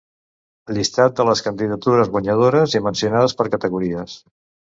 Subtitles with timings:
[0.75, 4.17] Llistat de les candidatures guanyadores i mencionades per categories.